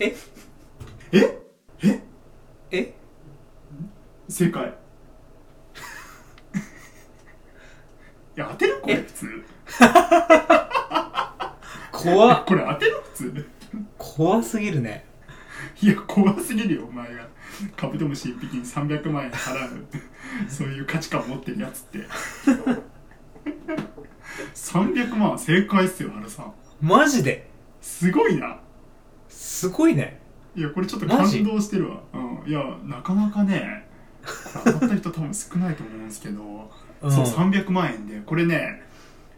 [0.00, 0.14] え？
[1.12, 1.38] え？
[1.82, 2.02] え？
[2.70, 2.94] え？
[4.28, 4.74] 正解。
[8.38, 8.96] や、当てるこれえ？
[8.98, 9.44] 普通。
[11.92, 12.44] 怖っ。
[12.44, 13.46] これ当てる普通。
[13.98, 15.04] 怖すぎるね。
[15.82, 17.26] いや怖すぎるよお前が。
[17.76, 19.86] カブトムシ1匹に300万円払う
[20.48, 21.98] そういう価値観を持ってるやつって。
[24.54, 26.52] 300万正解っすよ原さん。
[26.80, 27.48] マジで？
[27.80, 28.60] すごいな。
[29.28, 30.20] すごいね。
[30.54, 33.86] いやこれちょっと感動してるわ、うん、いやなかなかね
[34.64, 36.68] 当たった人多分少ないと思うんですけど、
[37.02, 37.12] うん。
[37.12, 38.20] そう300万円で。
[38.20, 38.82] これね、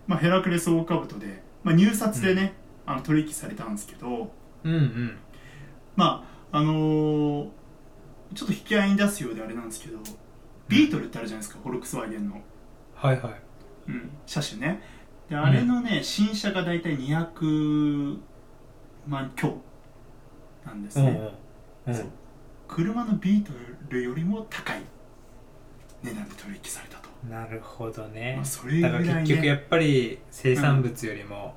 [0.06, 2.54] まあ、ヘラクレスオオカブトで、まあ、入札でね、
[2.86, 4.32] あの取引されたんですけど
[4.64, 5.16] うんうん。
[5.96, 7.48] まああのー
[8.34, 9.98] ちょっと引き合いに出すようであれなんですけど
[10.68, 12.40] ビートルってあるじゃないですか、フォルクスワーゲンの、
[12.94, 13.34] はいはい。
[13.88, 14.80] うん、車種ね。
[15.28, 18.18] であれのね、新車が大体200
[19.08, 19.56] 万強
[20.64, 21.20] なんですね、
[21.86, 22.12] うんうん。
[22.68, 23.52] 車のビート
[23.88, 24.82] ルよりも高い
[26.04, 28.34] 値段で取引されたと、なるほどね。
[28.36, 31.54] まあ、それぐだかららいね結局やっぱり生産物よりも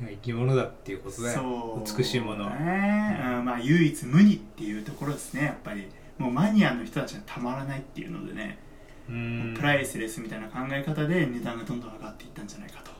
[0.00, 1.82] 生き物だっていうことだよ。
[1.96, 2.50] 美しいものは。
[2.56, 5.88] ね、うん、まあ唯一無二っていうところですねやっぱり。
[6.18, 8.58] もうマニアの人たちはたまらないっていうのでね、
[9.08, 9.54] うん。
[9.56, 12.92] プライスレスみたいな考え方で値段がどんどん上がっていったんじゃないかと。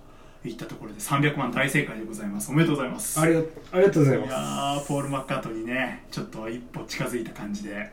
[0.45, 2.51] いったところで300万大正解でございます。
[2.51, 3.21] おめでとうございます。
[3.21, 3.41] ありが
[3.73, 7.93] ありがとうございいまやーポール・マッカートにねちょっと一歩近づいた感じで。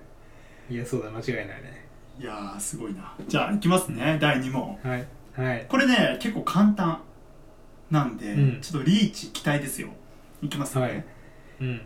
[0.68, 1.89] すいやそうだ間違いないね
[2.20, 3.16] いやーすごいな。
[3.28, 4.18] じゃあいきますね。
[4.20, 4.78] 第2問。
[4.84, 5.08] はい。
[5.36, 5.66] はい。
[5.70, 7.00] これね結構簡単
[7.90, 8.62] なんで、うん。
[8.62, 9.90] ちょっとリーチ期待ですよ。
[10.42, 11.06] いきますね、はい。
[11.62, 11.82] うん。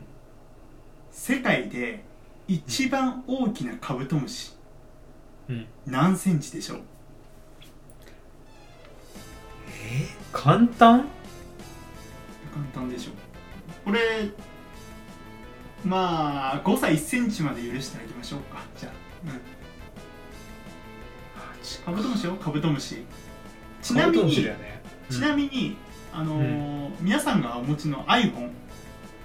[1.12, 2.04] 世界で
[2.48, 4.54] 一番大きなカブトムシ
[5.50, 5.67] うん。
[5.86, 6.82] 何センチでしょう？
[9.67, 10.08] え？
[10.32, 11.06] 簡単？
[12.54, 13.12] 簡単でしょ
[13.86, 14.00] これ
[15.86, 18.60] まあ5歳1センチまで許してあげましょうか。
[18.78, 19.03] じゃあ、うん、
[21.86, 22.36] カブトムシよ。
[22.36, 23.06] カブトムシ。
[23.82, 24.82] ちなみにね。
[25.10, 25.78] ちなみに、
[26.12, 28.49] あのー皆さんがお持ちの iPhone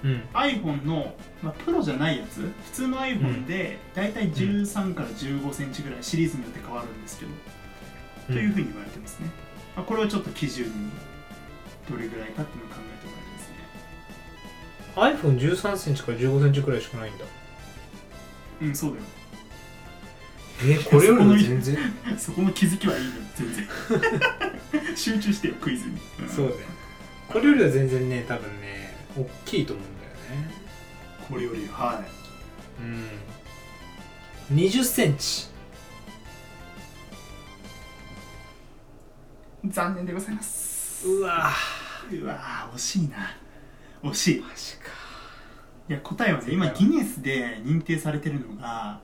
[0.03, 0.23] うん。
[0.33, 2.41] iPhone の、まあ、プロじゃないやつ。
[2.41, 7.31] 普通の iPhone でだいたい13から15センチぐらいシリーズによって変わるんですけど、
[8.27, 9.29] というふうに言われてますね、
[9.75, 10.71] まあ、これをちょっと基準に
[11.89, 15.69] どれぐらいかっていうのを考えてもらいたいですね。
[15.75, 17.25] iPhone13 センチから15センチくらいしかないんだ。
[18.61, 19.03] うんそうだよ
[20.61, 21.77] えこれよりも全然。
[22.17, 23.67] そこの気づきはいいのよ全然。
[24.95, 26.29] 集中してよクイズに、ん。
[26.29, 26.59] そうだよ。
[27.29, 30.51] これよりは全然ね多分ね大きいと思うんだよね。
[31.29, 32.03] これよりは
[32.79, 34.57] うん。
[34.57, 35.47] 20センチ。
[39.63, 41.07] い残念でございます。
[41.07, 41.51] うわ。
[42.11, 43.37] うわー惜しいな。
[44.03, 44.39] 惜しい。
[44.41, 44.89] マジか。
[45.89, 48.99] いや答えはね今ギネスで認定されてるのが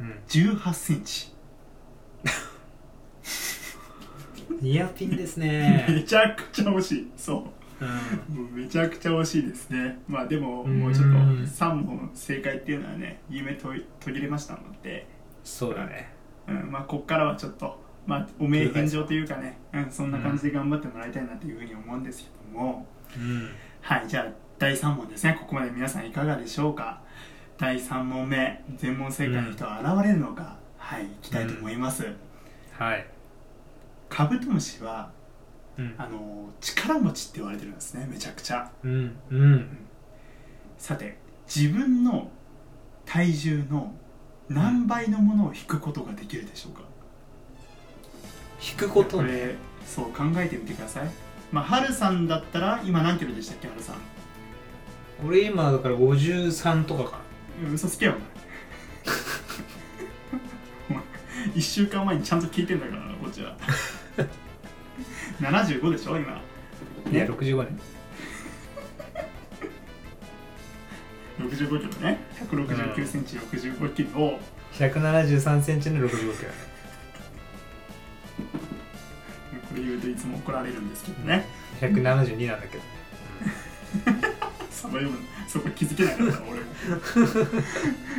[0.00, 1.32] うん18センチ。
[4.60, 7.10] ニアピンですめねちゃくちゃ惜しい。
[7.16, 7.84] そう。
[7.84, 8.36] うん。
[8.36, 9.98] もうめちゃくちゃ惜しいですね。
[10.08, 10.80] まあでもうん。
[10.80, 15.06] もうちょっと3問正解っていうのはね夢途途切れましたので、
[15.44, 16.12] そうだね。
[16.48, 22.86] うん、まあこっからはちょっとまあお名返上というかね、うん、そんな感じで頑張ってもらいたいなというふうに思うんですけども、
[23.16, 23.48] うん。
[23.80, 24.08] はい。
[24.08, 24.26] じゃあ
[24.58, 25.38] 第3問ですね。
[25.40, 27.00] ここまで皆さんいかがでしょうか？
[27.60, 32.06] 第3問目全問正解の人は現れるのか、はいいきたいと思います、
[32.72, 33.06] はい。
[34.08, 35.10] カブトムシは
[35.76, 35.94] うん。
[35.98, 38.70] あの力持ちって言われてるんですねめちゃくちゃ。
[38.82, 39.78] うんうん。
[40.78, 41.18] さて
[41.54, 42.30] 自分の
[43.04, 43.92] 体重の
[44.48, 46.80] 何倍のものを引くことができるでしょうか、
[48.66, 49.28] 引くことね。
[49.28, 51.10] これそう考えてみてください。
[51.52, 53.96] まあハルさんだったら今何キロでしたっけハルさん？
[55.26, 57.29] 俺今だから53とかかうん
[57.68, 58.14] 嘘つけよ
[60.90, 61.02] お前。
[61.54, 63.56] 1週間前にちゃんと聞いてんだからなこっちは。
[65.40, 66.32] 75でしょ今。
[66.32, 66.40] な
[67.10, 67.80] いやね？65年
[71.40, 72.18] 65キロね。
[72.50, 74.20] 169センチ65キロ。
[74.20, 74.40] を
[74.74, 76.50] 173センチの65キロ。
[79.68, 81.46] これ言うといつも怒られるんですけどね、
[81.80, 82.82] 172なんだけど
[84.80, 86.60] そのようなそこ気づけなかった俺。
[86.60, 86.66] も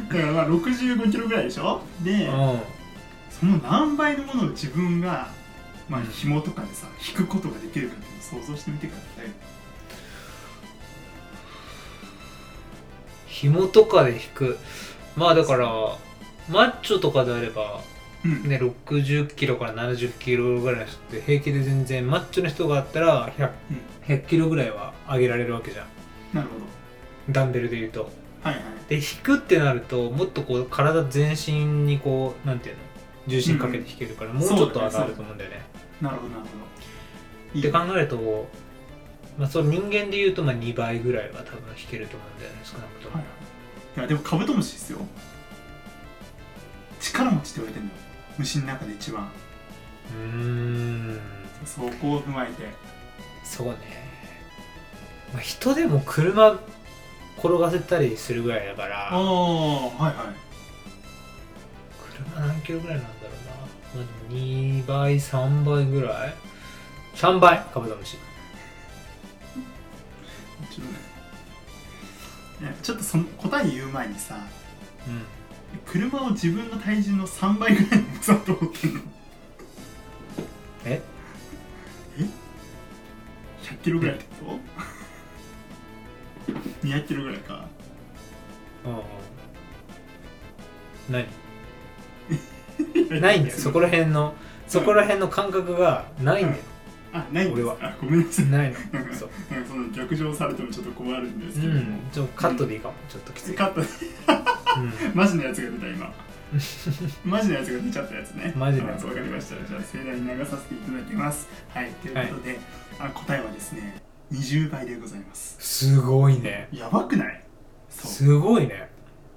[0.09, 1.81] だからまあ65キロぐらいでしょ？
[2.03, 2.59] でうん
[3.31, 5.29] その何倍のものを自分が
[5.89, 6.07] まあうん。
[6.07, 9.25] 紐とかでさ引くことができるかっていうのを想像してみてください。
[13.27, 14.57] 紐とかで引く。
[15.15, 15.67] まあだから
[16.49, 17.81] マッチョとかであれば
[18.23, 18.43] うん。
[18.47, 24.15] ね60キロから70キロぐらいの人って平気で全然マッチョの人があったら 100, うん。
[24.15, 25.87] 100キロぐらいは上げられるわけじゃん
[26.33, 26.65] なるほど。
[27.29, 28.09] ダンベルで言うと。
[28.43, 28.63] はいはい。
[28.89, 32.81] で引くってなるともっとこう体全身にこうなんていうの？
[33.27, 35.61] 重心かけて引けるから、もうちょっと上がると思うんだよね。
[36.01, 36.51] なるほどなるほど
[37.53, 38.47] いいって考えると、
[39.37, 43.25] まあ、その人間で言うとまあ2倍ぐらいは多分引けると思うんだよね少なくとも、はい
[43.97, 43.99] い。
[43.99, 44.99] やでもカブトムシですよ。
[46.99, 47.97] 力持ちって言われてるのよ。
[48.39, 49.29] 虫の中で一番。
[50.09, 51.19] うーん。
[51.63, 52.69] そこを踏まえて。
[53.43, 53.77] そうね、
[55.33, 56.59] まあ、人でも車
[57.37, 60.15] 転がせたりするぐらいだかあらあはいはい。
[62.35, 63.63] 車何キロぐらいなんだろうな、ま
[63.95, 63.97] あ、
[64.29, 66.33] でも2倍3倍ぐらい
[67.15, 68.17] ？3倍カブトムシ。
[68.17, 70.85] ちょっ
[72.59, 74.35] といやちょっとその答え言う前にさ
[75.07, 75.23] うん。
[75.85, 78.99] 車を自分の体重の3倍ぐらいの重さだと思ってんの？
[80.85, 81.01] え？
[82.19, 82.29] え
[83.63, 84.59] ？100キロぐらいってこと？
[86.83, 87.65] 200キロぐらいか。
[88.85, 89.01] うんうん
[91.09, 91.27] 何
[93.19, 93.55] ないんだよ。
[93.57, 94.33] そこら辺の
[94.67, 96.63] そこら辺の感覚がないんだよ。
[97.13, 97.61] あないんです。
[97.61, 97.77] 俺は。
[97.81, 98.45] あごめんなさい。
[98.49, 98.75] ないの。
[99.13, 99.53] そう。
[99.53, 101.73] なんかその逆上されてもちょっと困るんですけど。
[101.73, 101.99] も、うん。
[102.11, 103.81] ちょっとカットでいいかも、ちょっときつい、カット。
[103.81, 103.85] う
[105.13, 106.13] マジのやつが出た今。
[107.25, 108.53] マジのやつが出ちゃったやつね。
[108.55, 109.03] マジのやつ。
[109.03, 109.55] あわかりました。
[109.67, 111.49] じゃあ盛大に流させていただきます。
[111.73, 111.91] はい。
[112.01, 112.59] ということで、
[112.97, 115.57] あ答えはですね20倍でございます。
[115.57, 116.69] ん、すごいね。
[116.71, 117.43] やばくない？
[117.89, 118.89] すごいね。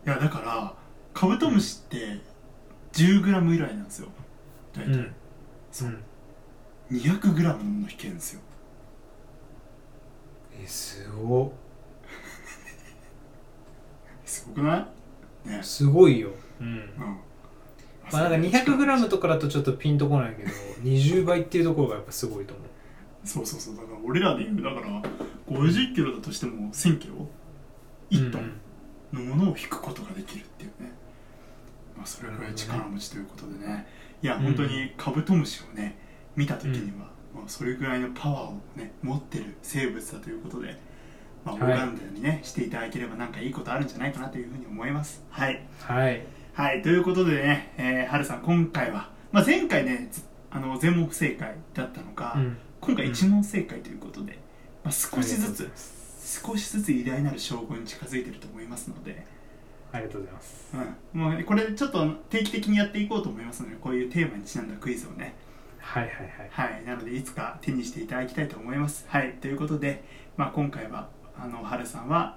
[0.07, 0.75] いやだから
[1.13, 2.21] カブトムシって
[2.93, 4.09] 10g 以来なんですよ。
[4.73, 5.13] 大体、うん。
[5.73, 5.89] そう。
[5.89, 6.97] うん。
[6.99, 8.41] 200g のもの引けるんですよ。
[10.63, 11.53] えすご。
[14.25, 14.89] すごくな
[15.47, 15.49] い？
[15.49, 15.63] ね。
[15.63, 16.31] すごいよ。
[16.61, 16.67] うん。
[16.67, 16.85] うん。
[18.13, 20.51] まあなんか 200g とかだとちょっとピンとこないけど
[20.83, 22.67] 20倍っていうところがやっぱすごいと思う
[23.25, 25.03] そうそうそうだから俺らで言うだから
[25.49, 27.29] 50キロだとしても1000キロ
[28.11, 28.53] ？1トン
[29.13, 30.93] のものを引くことができるっていうね、
[31.97, 33.87] まあ、それぐらい力持ちということでね。
[34.23, 34.43] いやうん。
[34.43, 35.99] 本当にカブトムシをね
[36.37, 40.79] 見た時には、まあ、それぐらいのパワーをね持ってる生物だということで、
[41.45, 41.79] まあ、はい。
[41.79, 45.25] 拝んだようにねしていただければなんかいいことあるんじゃないかなというふうに思います。
[45.31, 45.67] はい。
[45.81, 46.23] はい。
[46.55, 54.39] はい、ということでね、えー、はるさん、今回は、まあ、前回ね、ずあの全問不正解だったのが、うん今回一問正解ということで、
[54.85, 55.71] まあ、少しずつ、
[56.43, 59.25] 少しずつ偉大なる称号に近づいてると思いますので、
[59.91, 60.77] ありがとうございます。
[61.15, 65.35] うん、もうねこれちょっと定期的にやっていこうと思いますので、こういうテーマにちなんだクイズをね、
[65.79, 66.13] はいはい
[66.51, 66.73] はい。
[66.73, 69.07] はい、なのでいつか手にしていただきたいと思います。
[69.09, 70.05] はい、ということで、
[70.37, 72.37] まあ、今回は、あの、はるさんは、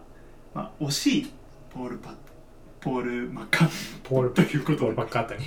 [0.54, 1.32] まあ、惜しい
[1.74, 2.14] ポールパッ
[2.80, 3.68] ポール・マッカー
[4.04, 4.78] トポールニーということで。
[4.80, 5.46] ポール、バックアットに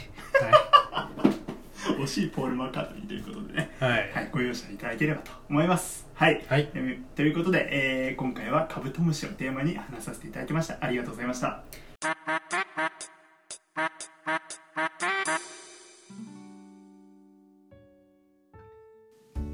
[1.99, 6.07] 惜しいポール・マッカートニーということでね、はいはいはい、ご容赦いただければと思います。
[6.15, 6.45] はい。
[6.49, 10.79] はいえーということで、えー今回はカブトムシをテーマに話させていただきました。
[10.81, 11.65] ありがとうございました。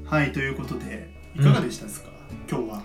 [0.05, 2.09] はい、ということで、いかがでしたですか、
[2.49, 2.81] 今日は。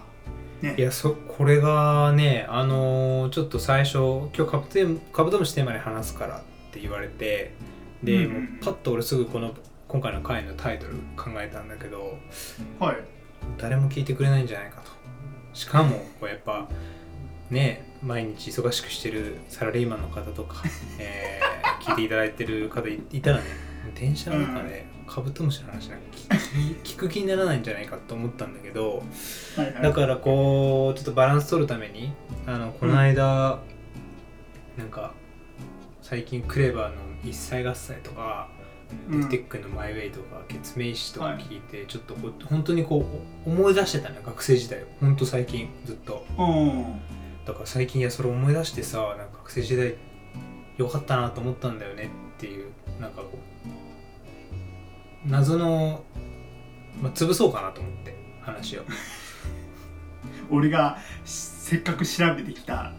[0.61, 0.75] ね。
[0.79, 3.99] いやそこれがねあのーちょっと最初
[4.37, 7.53] 今日カブカブトムシテーマで話すからって言われて
[8.03, 9.55] で、うんパッと俺すぐこの
[9.89, 12.19] 今回の回のタイトル考えたんだけど
[12.79, 12.97] はい。
[13.59, 14.91] 誰も聞いてくれないんじゃないかと
[15.53, 16.69] しかもこうやっぱ
[17.51, 20.63] ね毎日忙しくしてるサラリーマンの方とか、
[20.99, 23.45] えー聞いていただいてる方いいたらね
[23.99, 29.03] 電車の中でカブトムシの話なんか聞 聞く気にならないんじゃないかと思ったんだけど。
[29.83, 32.13] だからこうちょっとバランス取るために
[32.47, 33.59] あのこの間、
[34.79, 35.13] なんか
[36.13, 38.51] 最近クレバーの「一切合切」とか、
[39.09, 39.29] うん。
[39.31, 43.03] テックの「マイウェイ」とか「ケツメイシ」とか聞いて、ちょっとこう本当にこ
[43.47, 44.87] う思い出してたのよ学生時代を。
[45.01, 46.27] 本当最近ずっと。
[46.37, 47.01] うん。
[47.47, 49.95] だから最近いやそれ思い出してさなんか学生時代
[50.77, 52.67] よかったなと思ったんだよねっていう
[53.01, 53.39] なんかこ
[55.27, 56.05] う謎の、
[57.01, 58.83] まあ、潰そうかなと思って話を。
[60.51, 62.93] 俺がせっかく調べてきた、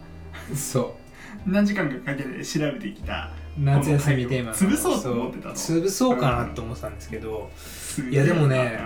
[0.56, 1.03] そう
[1.46, 5.56] 何時間かかけて調べてきた、夏休みテーマの潰そうと思ってたの。
[5.56, 8.80] 潰そうかなと思ってたんですけど、すげえいやでもね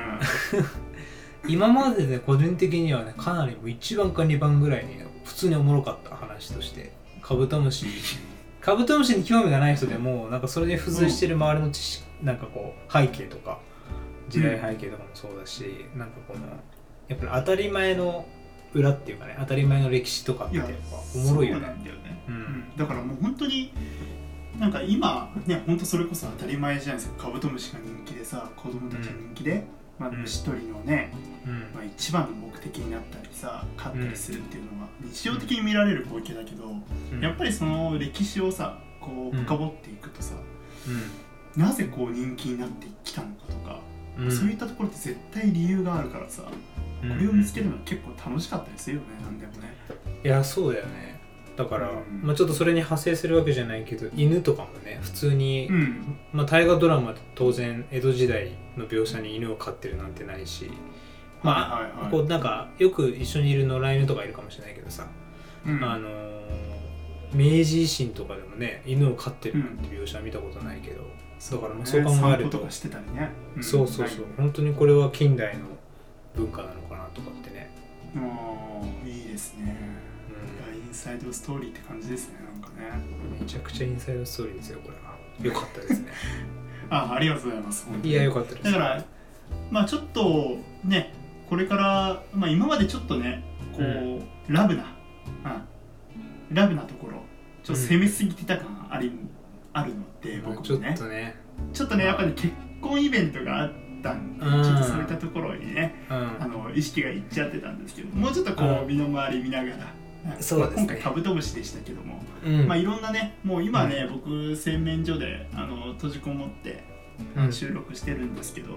[1.48, 6.92] 今までで個人的にはねかなりもう1番か2番ぐらいに普通におもろかった話として
[7.22, 7.86] カブトムシ
[8.60, 13.60] カブトムシに興味がない人でもなんかそれで付随してる周りの知識、なんかこう背景とか
[14.30, 16.40] 時代背景とかもそうだし、なんかこの
[17.08, 18.26] やっぱり当たり前の
[18.74, 20.60] 裏っていうかね当たり前の歴史とかって
[21.16, 21.68] おもろいよね。
[21.68, 22.64] んだよね、うん。
[22.78, 23.74] だからもう本当に
[24.60, 27.26] なんか今ね本当それこそ当たり前じゃないですか。
[27.26, 29.66] カブトムシが人気でさ子供たちの人気で、
[30.00, 31.12] まあ、うん虫取りのね、
[31.46, 31.60] うん。
[31.74, 36.66] まあ、一番の目的になったりさ飼ったりするっていうのは日常的に見られる光景だけど、
[37.12, 37.22] うん。
[37.22, 39.44] やっぱりその歴史をさこううん。
[39.46, 43.80] 深掘っていくとさ、うなぜこう人気になってきたのかとか、ん
[44.20, 44.32] うん。
[44.32, 46.44] そういったところって絶対理由があるからさ、
[47.04, 47.10] うん。
[47.10, 49.76] これを見つけるのは結構楽しかったりするよねなんでもね。
[50.24, 51.20] いやそうだよね。
[51.56, 52.22] だから、うん。
[52.24, 56.18] まあ、ちょっとそれに派生するわけじゃないけど犬とかもね普通に、うん。
[56.34, 60.70] まあ、大河ドラマで当然江戸時代の描写に犬を飼ってるなんてないし
[61.44, 62.12] まあ、はいはいはい。
[62.12, 65.08] こうなんかよく一緒にいる野良犬とかいるかもしれないけどさ、
[65.66, 65.84] うん。
[65.84, 66.38] あのー
[67.34, 71.02] 明治維新とかでもね犬を飼ってるなんて描写は見たことないけど、
[71.52, 72.58] だからまあそう考えると。
[72.58, 73.64] とかしてたりね、ん。
[73.64, 74.26] そうそうそう。
[74.38, 75.66] 本当にこれは近代の
[76.36, 77.70] 文化なのかなとかってね、
[78.14, 79.76] もういいですね。
[80.30, 82.86] ういやインサイドストーリーって感じですねなんかね。
[83.38, 85.54] ん、めちゃくちゃインサイドストーリーですよこれは。
[85.56, 86.12] よかったですね。
[86.90, 88.64] あありがとうございますいやよかったです。
[88.64, 89.04] だから
[89.70, 91.14] まあちょっとね
[91.50, 94.96] これから、まあ、今までちょっとねこう、うラブな、
[96.50, 97.24] うん、ラブなところ
[97.64, 99.12] ちょっと攻めすぎてた感あり、
[99.78, 101.36] あるのでまあちょっ僕もねとね。
[101.74, 104.64] ちょっとねやっぱり結婚イベントがあっったんで、うん。
[104.64, 106.16] ちょっとそういったところにねうん。
[106.40, 109.78] あの意識がいっちゃってたんですけどもうちょっとこう、うん身の回り見ながら、
[110.40, 110.76] そうですね。
[110.76, 112.68] まあ今回カブトムシでしたけども、うん。
[112.68, 116.84] まあいろんなねもう今ね、僕洗面所であの閉じこもって
[117.36, 117.52] うん。
[117.52, 118.74] 収録してるんですけど、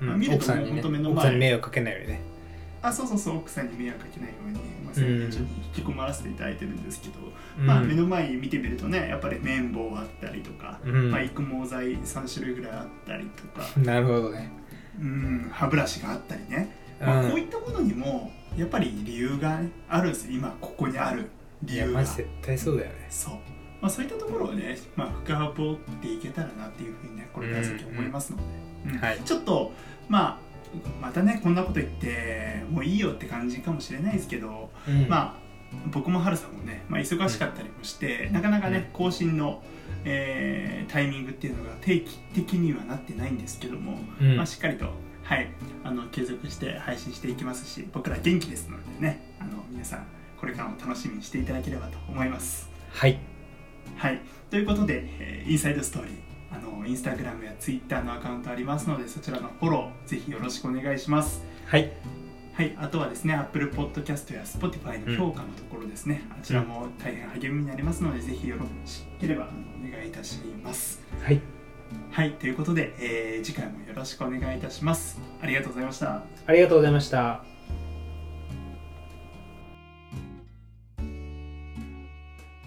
[0.00, 0.08] うん。
[0.08, 2.20] まあ見ると奥さんにね本当目の前奥さんに迷惑かけないようにね
[2.88, 4.54] あそうそうそう奥さんに迷惑かけないように、
[4.84, 7.14] まあ、洗面所に引き込まらせていただいてるんですけど、
[7.58, 11.10] まあ目の前に見てみるとねやっぱり綿棒あったりとか、うん。
[11.10, 14.52] まあ、育毛剤3種類ぐらいあったりとか、なるほどね。
[15.00, 20.26] うん、歯ブラシがあったりね、まあ、うんこういったものにもやっぱり理由が、ね、あるんです。
[20.26, 21.30] よ今ここにある
[21.62, 22.04] 理由が。
[22.04, 23.06] 絶対そうだよね。
[23.10, 23.34] そう、
[23.80, 28.44] まあ、そういったところをね、まあ、深掘っていけたらなっていうふうにねこれから先思いますので、
[28.92, 28.98] うん。
[28.98, 29.20] はい。
[29.24, 29.72] ちょっと
[30.08, 30.43] まあ
[31.00, 35.08] またねこんなこと言ってもういいよって感じかもしれないですけど、うん。
[35.08, 35.44] まあ
[35.92, 39.62] 僕もハルさんもね、まあ、忙しかったりもして、なかなかね更新の、
[40.04, 44.36] えータイミングっていうのが定期的にはなってないんですけども、うん。
[44.36, 44.86] まあ、しっかりと、
[45.24, 45.48] はい、
[45.82, 50.06] あの継続して配信していきますし僕ら元気ですのでねあの皆さん
[50.38, 52.68] これからも楽しみにしていただければと思います。
[52.90, 53.18] はい。
[53.96, 54.20] はい、
[54.50, 61.44] ということで、えーインサイドストーリーあのインスタグラムやツイッターのアカウントありますのでそちらのフォローぜひよろしくお願いします。
[61.66, 61.92] はい
[62.54, 69.48] はい、あとはですね Apple Podcast や Spotify の評価のところですね、あちらも大変励みになりますので、ぜひよろしければ
[69.84, 71.02] お願いいたします。
[71.20, 71.40] はい
[72.12, 75.20] はい、ということで、えー次回もよろしくお願いいたします。
[75.42, 76.22] ありがとうございました。
[76.46, 77.53] ありがとうございました